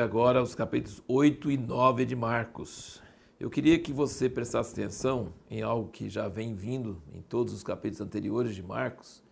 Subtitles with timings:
[0.00, 3.02] agora os capítulos 8 e 9 de Marcos.
[3.38, 7.62] Eu queria que você prestasse atenção em algo que já vem vindo em todos os
[7.62, 9.22] capítulos anteriores de Marcos.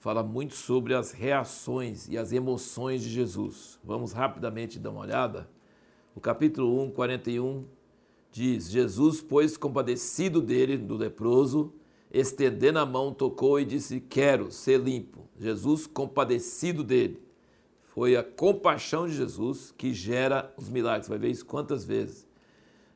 [0.00, 3.78] Fala muito sobre as reações e as emoções de Jesus.
[3.84, 5.48] Vamos rapidamente dar uma olhada.
[6.16, 7.64] O capítulo 1, 41
[8.32, 11.72] diz: Jesus, pois compadecido dele, do leproso,
[12.12, 15.28] estendendo a mão, tocou e disse: Quero ser limpo.
[15.38, 17.27] Jesus, compadecido dele.
[17.98, 21.06] Foi a compaixão de Jesus que gera os milagres.
[21.06, 22.28] Você vai ver isso quantas vezes.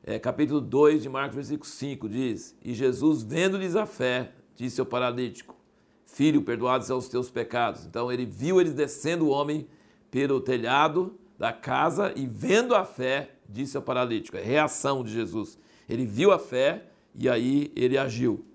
[0.01, 4.85] É, capítulo 2 de Marcos, versículo 5 diz: E Jesus, vendo-lhes a fé, disse ao
[4.85, 5.57] paralítico:
[6.05, 7.85] Filho, perdoados são os teus pecados.
[7.85, 9.67] Então ele viu eles descendo o homem
[10.09, 14.37] pelo telhado da casa e vendo a fé, disse ao paralítico.
[14.37, 15.59] É reação de Jesus.
[15.89, 18.45] Ele viu a fé e aí ele agiu.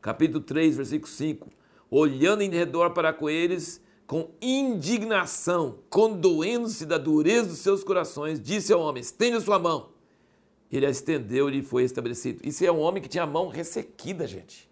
[0.00, 1.50] Capítulo 3, versículo 5.
[1.90, 8.72] Olhando em redor para com eles, com indignação, condoendo-se da dureza dos seus corações, disse
[8.72, 9.96] ao homem: Estende a sua mão
[10.70, 12.40] ele a estendeu e foi estabelecido.
[12.44, 14.68] Isso é um homem que tinha a mão ressequida, gente.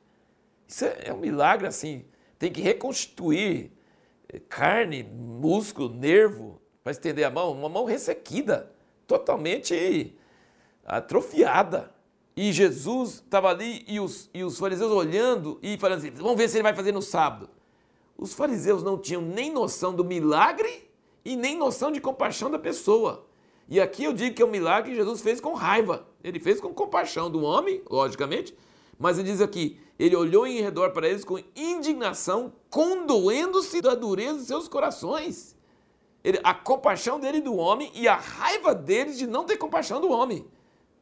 [0.66, 2.04] Isso é, é um milagre assim.
[2.38, 3.70] Tem que reconstituir
[4.28, 7.52] eh, carne, músculo, nervo para estender a mão.
[7.52, 8.72] Uma mão ressequida,
[9.06, 10.14] totalmente
[10.84, 11.92] atrofiada.
[12.36, 16.48] E Jesus estava ali e os, e os fariseus olhando e falando assim: vamos ver
[16.48, 17.48] se ele vai fazer no sábado.
[18.16, 20.88] Os fariseus não tinham nem noção do milagre
[21.24, 23.26] e nem noção de compaixão da pessoa.
[23.68, 26.06] E aqui eu digo que é um milagre que Jesus fez com raiva.
[26.22, 28.56] Ele fez com compaixão do homem, logicamente,
[28.98, 34.38] mas ele diz aqui: ele olhou em redor para eles com indignação, condoendo-se da dureza
[34.38, 35.56] de seus corações.
[36.22, 40.10] Ele, a compaixão dele do homem e a raiva deles de não ter compaixão do
[40.10, 40.46] homem.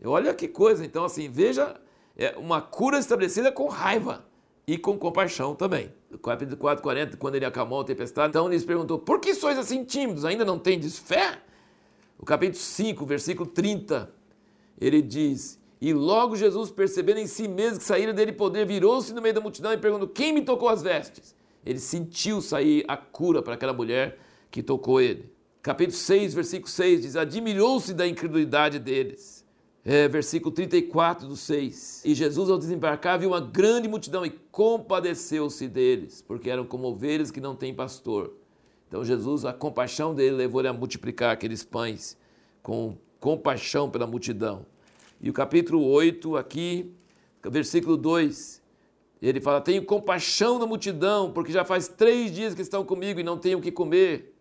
[0.04, 0.84] Olha que coisa.
[0.84, 1.80] Então, assim, veja
[2.16, 4.24] é uma cura estabelecida com raiva
[4.66, 5.92] e com compaixão também.
[6.22, 9.84] Capítulo 4, 40, quando ele acalmou a tempestade, então lhes perguntou: Por que sois assim
[9.84, 10.24] tímidos?
[10.24, 11.40] Ainda não tendes fé?
[12.18, 14.12] O capítulo 5, versículo 30,
[14.80, 19.20] ele diz: E logo Jesus, percebendo em si mesmo que saíra dele poder, virou-se no
[19.20, 21.34] meio da multidão e perguntou: Quem me tocou as vestes?
[21.64, 24.18] Ele sentiu sair a cura para aquela mulher
[24.50, 25.32] que tocou ele.
[25.62, 29.44] Capítulo 6, versículo 6 diz: Admirou-se da incredulidade deles.
[29.84, 32.02] É, versículo 34 do 6.
[32.04, 37.32] E Jesus, ao desembarcar, viu uma grande multidão e compadeceu-se deles, porque eram como ovelhas
[37.32, 38.32] que não têm pastor.
[38.86, 42.16] Então Jesus, a compaixão dele levou ele a multiplicar aqueles pães
[42.62, 44.64] com compaixão pela multidão.
[45.20, 46.92] E o capítulo 8 aqui,
[47.44, 48.62] versículo 2,
[49.20, 53.22] ele fala: Tenho compaixão da multidão, porque já faz três dias que estão comigo e
[53.24, 54.36] não tenho o que comer.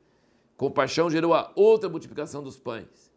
[0.55, 3.10] Compaixão gerou a outra multiplicação dos pães.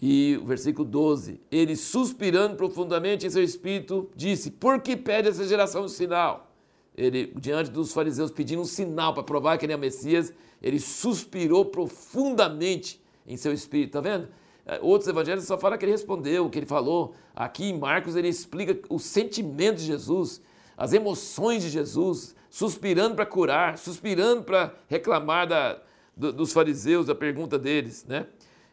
[0.00, 5.46] E o versículo 12: Ele, suspirando profundamente em seu espírito, disse: Por que pede essa
[5.46, 6.52] geração um sinal?
[6.96, 11.66] Ele, diante dos fariseus, pedindo um sinal para provar que ele é Messias, ele suspirou
[11.66, 14.28] profundamente em seu espírito, tá vendo?
[14.64, 17.14] É, outros evangelhos só falam que ele respondeu, que ele falou.
[17.34, 20.40] Aqui em Marcos ele explica o sentimento de Jesus,
[20.76, 25.78] as emoções de Jesus, suspirando para curar, suspirando para reclamar da,
[26.16, 28.26] do, dos fariseus, da pergunta deles, né?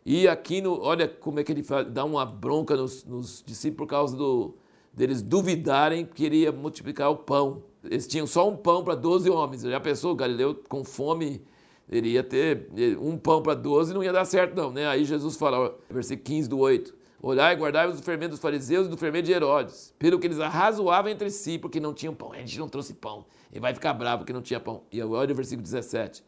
[0.06, 4.18] E aqui, olha como é que ele dá uma bronca nos, nos discípulos por causa
[4.18, 4.56] do,
[4.94, 7.64] deles duvidarem que ele ia multiplicar o pão.
[7.84, 9.62] Eles tinham só um pão para 12 homens.
[9.62, 11.42] Já pensou, Galileu com fome
[11.90, 12.70] ele ia ter
[13.00, 14.72] um pão para 12 e não ia dar certo, não.
[14.72, 14.88] Né?
[14.88, 18.90] Aí Jesus fala, versículo 15 do 8: Olhai e guardai-vos do fermento dos fariseus e
[18.90, 22.32] do fermento de Herodes, pelo que eles arrazoavam entre si, porque não tinham pão.
[22.32, 23.26] A gente não trouxe pão.
[23.52, 24.84] Ele vai ficar bravo porque não tinha pão.
[24.92, 26.24] E olha o versículo 17.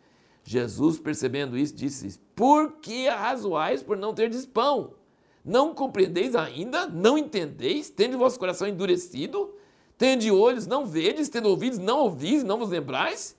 [0.48, 4.94] Jesus, percebendo isso, disse: Por que arrazoais por não terdes pão?
[5.44, 6.86] Não compreendeis ainda?
[6.86, 7.90] Não entendeis?
[7.90, 9.56] Tende o vosso coração endurecido?
[9.98, 11.30] Tende olhos, não vedes?
[11.30, 12.44] Tendo ouvidos, não ouvis?
[12.44, 13.36] Não vos lembrais?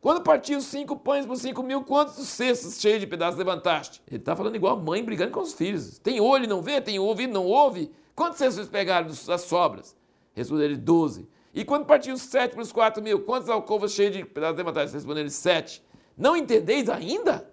[0.00, 4.02] Quando partiu cinco pães por cinco mil, quantos cestos cheios de pedaços levantaste?
[4.08, 5.98] Ele está falando igual a mãe brigando com os filhos.
[5.98, 6.80] Tem olho e não vê?
[6.80, 7.90] Tem ouvido e não ouve?
[8.14, 9.96] Quantos cestos pegaram das sobras?
[10.34, 11.28] Respondeu ele, doze.
[11.54, 14.94] E quando partiu sete para os quatro mil, quantas alcovas cheias de pedaços levantaste?
[14.94, 15.82] Respondeu ele, sete.
[16.18, 17.48] Não entendeis ainda?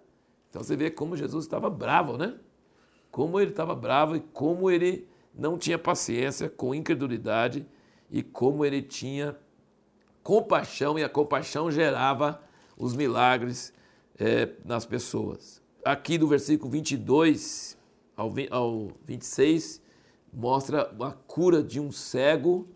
[0.50, 2.35] Então você vê como Jesus estava bravo, né?
[3.12, 7.65] Como ele estava bravo e como ele não tinha paciência com incredulidade
[8.09, 9.38] e como ele tinha
[10.23, 12.41] compaixão e a compaixão gerava
[12.75, 13.71] os milagres
[14.17, 15.62] é, nas pessoas.
[15.83, 17.77] Aqui do versículo 22
[18.17, 19.81] ao, ao 26
[20.33, 22.67] mostra a cura de um cego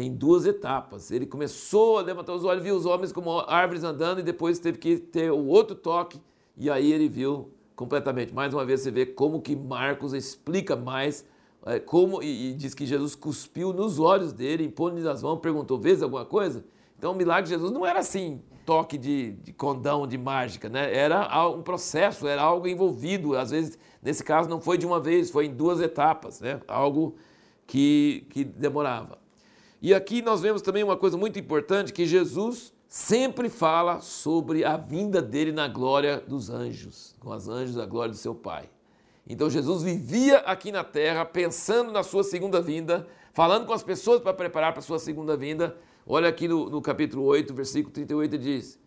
[0.00, 1.10] em duas etapas.
[1.10, 4.78] Ele começou a levantar os olhos, viu os homens como árvores andando e depois teve
[4.78, 6.20] que ter o outro toque
[6.56, 8.34] e aí ele viu completamente.
[8.34, 11.24] Mais uma vez você vê como que Marcos explica mais
[11.66, 15.78] é, como e, e diz que Jesus cuspiu nos olhos dele, impôs-lhes as mãos, perguntou:
[15.78, 16.64] "Vês alguma coisa?"
[16.98, 20.94] Então o milagre de Jesus não era assim, toque de, de condão, de mágica, né?
[20.94, 23.36] Era um processo, era algo envolvido.
[23.36, 26.60] Às vezes, nesse caso, não foi de uma vez, foi em duas etapas, né?
[26.68, 27.16] Algo
[27.66, 29.19] que, que demorava.
[29.82, 34.76] E aqui nós vemos também uma coisa muito importante, que Jesus sempre fala sobre a
[34.76, 38.68] vinda dele na glória dos anjos, com os anjos da glória do seu Pai.
[39.26, 44.20] Então Jesus vivia aqui na terra pensando na sua segunda vinda, falando com as pessoas
[44.20, 45.76] para preparar para a sua segunda vinda.
[46.06, 48.78] Olha aqui no, no capítulo 8, versículo 38 diz: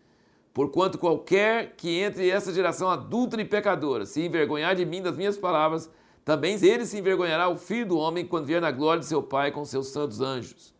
[0.52, 5.38] Porquanto qualquer que entre essa geração adulta e pecadora se envergonhar de mim, das minhas
[5.38, 5.90] palavras,
[6.24, 9.50] também ele se envergonhará o filho do homem quando vier na glória de seu Pai
[9.50, 10.73] com seus santos anjos.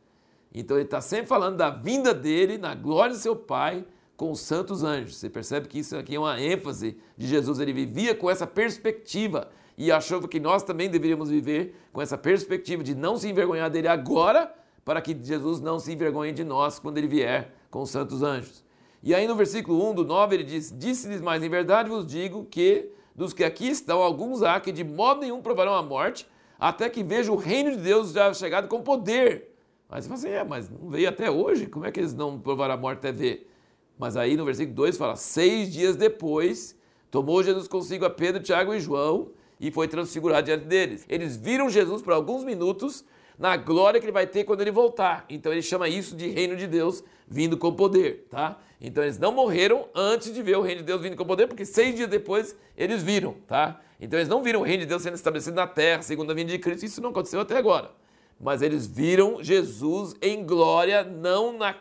[0.54, 3.84] Então ele está sempre falando da vinda dele na glória de seu Pai
[4.16, 5.16] com os santos anjos.
[5.16, 7.58] Você percebe que isso aqui é uma ênfase de Jesus.
[7.58, 12.84] Ele vivia com essa perspectiva e achava que nós também deveríamos viver com essa perspectiva
[12.84, 14.54] de não se envergonhar dele agora,
[14.84, 18.62] para que Jesus não se envergonhe de nós quando ele vier com os santos anjos.
[19.02, 22.44] E aí no versículo 1 do 9 ele diz: Disse-lhes mais, em verdade vos digo
[22.44, 26.28] que dos que aqui estão, alguns há que de modo nenhum provarão a morte,
[26.58, 29.53] até que vejam o reino de Deus já chegado com poder.
[29.94, 32.36] Mas você fala assim, é, mas não veio até hoje, como é que eles não
[32.36, 33.48] provaram a morte até ver?
[33.96, 36.76] Mas aí no versículo 2 fala: seis dias depois,
[37.12, 39.30] tomou Jesus consigo a Pedro, Tiago e João
[39.60, 41.06] e foi transfigurado diante deles.
[41.08, 43.04] Eles viram Jesus por alguns minutos
[43.38, 45.24] na glória que ele vai ter quando ele voltar.
[45.28, 48.58] Então ele chama isso de reino de Deus vindo com poder, tá?
[48.80, 51.64] Então eles não morreram antes de ver o reino de Deus vindo com poder, porque
[51.64, 53.80] seis dias depois eles viram, tá?
[54.00, 56.50] Então eles não viram o reino de Deus sendo estabelecido na terra, segundo a vinda
[56.50, 57.92] de Cristo, isso não aconteceu até agora.
[58.40, 61.74] Mas eles viram Jesus em glória, não na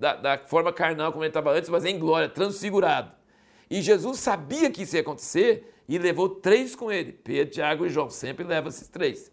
[0.00, 3.12] da, da forma carnal como ele estava antes, mas em glória, transfigurado.
[3.68, 7.90] E Jesus sabia que isso ia acontecer e levou três com ele: Pedro, Tiago e
[7.90, 8.08] João.
[8.08, 9.30] Sempre leva esses três.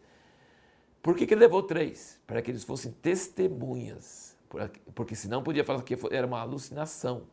[1.01, 2.19] Por que, que ele levou três?
[2.27, 4.35] Para que eles fossem testemunhas.
[4.93, 7.27] Porque senão podia falar que era uma alucinação.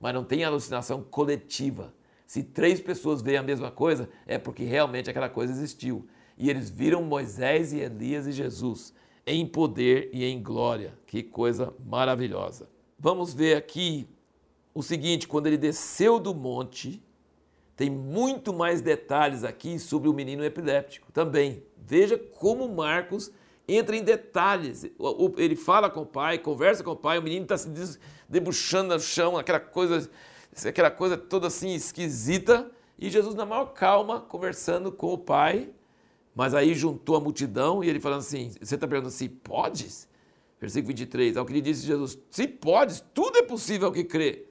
[0.00, 1.94] Mas não tem alucinação coletiva.
[2.26, 6.08] Se três pessoas veem a mesma coisa, é porque realmente aquela coisa existiu.
[6.40, 8.94] E eles viram Moisés e Elias e Jesus
[9.26, 10.94] em poder e em glória.
[11.06, 12.66] Que coisa maravilhosa.
[12.98, 14.08] Vamos ver aqui
[14.72, 17.04] o seguinte: quando ele desceu do monte,
[17.76, 21.62] tem muito mais detalhes aqui sobre o menino epiléptico também.
[21.76, 23.30] Veja como Marcos
[23.68, 24.86] entra em detalhes.
[25.36, 27.68] Ele fala com o pai, conversa com o pai, o menino está se
[28.26, 30.10] debuchando no chão, aquela coisa,
[30.66, 32.70] aquela coisa toda assim esquisita.
[32.98, 35.70] E Jesus, na maior calma, conversando com o pai,
[36.34, 40.08] mas aí juntou a multidão e ele falando assim: Você está perguntando assim, podes?
[40.60, 44.46] Versículo 23, ao que lhe disse Jesus: Se podes, tudo é possível ao que crê.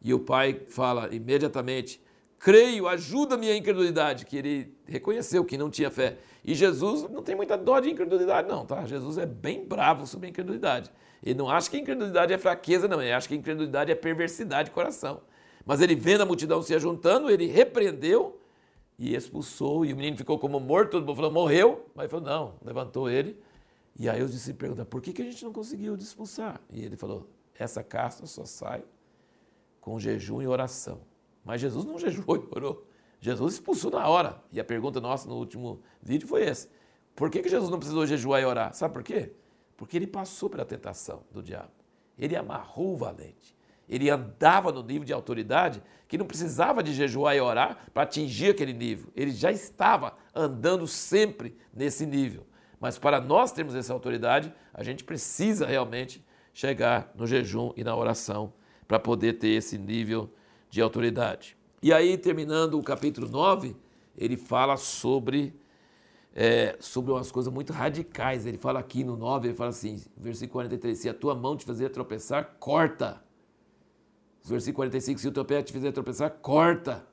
[0.00, 2.00] E o pai fala imediatamente:
[2.38, 6.18] Creio, ajuda-me a incredulidade, que ele reconheceu que não tinha fé.
[6.44, 8.86] E Jesus não tem muita dó de incredulidade, não, tá?
[8.86, 10.90] Jesus é bem bravo sobre a incredulidade.
[11.22, 13.02] Ele não acha que a incredulidade é fraqueza, não.
[13.02, 15.20] Ele acha que a incredulidade é perversidade de coração.
[15.66, 18.37] Mas ele vendo a multidão se ajuntando, ele repreendeu
[18.98, 19.84] e expulsou.
[19.84, 20.92] E o menino ficou como morto.
[20.92, 21.86] Todo mundo falou, morreu.
[21.94, 23.40] Mas falou, não, levantou ele
[23.98, 26.60] e aí os discípulos perguntam, por que, que a gente não conseguiu expulsar?
[26.70, 28.84] E ele falou, essa casta só sai
[29.80, 31.00] com jejum e oração.
[31.44, 32.86] Mas Jesus não jejuou e orou.
[33.20, 34.40] Jesus expulsou na hora.
[34.52, 36.68] E a pergunta nossa no último vídeo foi essa.
[37.16, 38.72] Por que, que Jesus não precisou jejuar e orar?
[38.72, 39.32] Sabe por quê?
[39.76, 41.72] Porque ele passou pela tentação do diabo.
[42.16, 43.56] Ele amarrou o valente.
[43.88, 48.50] Ele andava no nível de autoridade que não precisava de jejuar e orar para atingir
[48.50, 49.10] aquele nível.
[49.14, 52.46] Ele já estava andando sempre nesse nível.
[52.80, 57.94] Mas para nós termos essa autoridade, a gente precisa realmente chegar no jejum e na
[57.94, 58.52] oração
[58.86, 60.32] para poder ter esse nível
[60.70, 61.56] de autoridade.
[61.82, 63.76] E aí, terminando o capítulo 9,
[64.16, 65.54] ele fala sobre,
[66.34, 68.46] é, sobre umas coisas muito radicais.
[68.46, 71.64] Ele fala aqui no 9, ele fala assim, versículo 43, se a tua mão te
[71.64, 73.22] fazer tropeçar, corta.
[74.44, 77.06] Versículo 45, se o teu pé te fizer tropeçar, corta.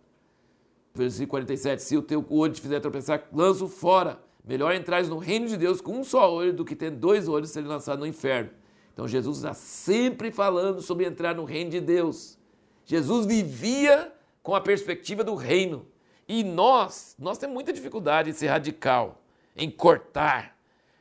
[0.94, 4.20] Versículo 47, se o teu olho te fizer tropeçar, lança fora.
[4.44, 7.50] Melhor entrares no reino de Deus com um só olho do que ter dois olhos
[7.50, 8.52] e ser lançado no inferno.
[8.94, 12.38] Então Jesus está sempre falando sobre entrar no reino de Deus.
[12.86, 15.86] Jesus vivia com a perspectiva do reino.
[16.28, 19.22] E nós, nós temos muita dificuldade em ser radical,
[19.56, 20.58] em cortar.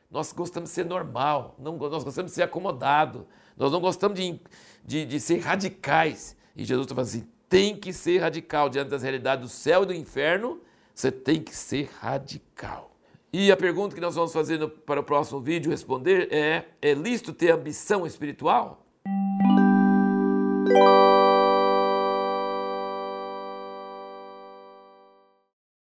[0.09, 4.39] Nós gostamos de ser normal, não, nós gostamos de ser acomodado, nós não gostamos de,
[4.83, 6.35] de, de ser radicais.
[6.55, 9.85] E Jesus está falando assim: tem que ser radical diante das realidades do céu e
[9.85, 10.61] do inferno,
[10.93, 12.91] você tem que ser radical.
[13.31, 16.93] E a pergunta que nós vamos fazer no, para o próximo vídeo responder é: é
[16.93, 18.85] lícito ter ambição espiritual?